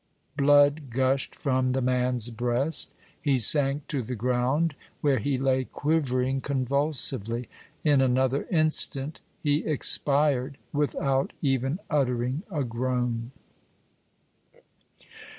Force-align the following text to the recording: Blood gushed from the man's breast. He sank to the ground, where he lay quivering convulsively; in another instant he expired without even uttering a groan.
Blood 0.35 0.89
gushed 0.89 1.35
from 1.35 1.73
the 1.73 1.79
man's 1.83 2.31
breast. 2.31 2.91
He 3.21 3.37
sank 3.37 3.85
to 3.89 4.01
the 4.01 4.15
ground, 4.15 4.73
where 5.01 5.19
he 5.19 5.37
lay 5.37 5.63
quivering 5.65 6.41
convulsively; 6.41 7.47
in 7.83 8.01
another 8.01 8.47
instant 8.49 9.21
he 9.43 9.63
expired 9.63 10.57
without 10.73 11.33
even 11.43 11.77
uttering 11.87 12.41
a 12.49 12.63
groan. 12.63 13.29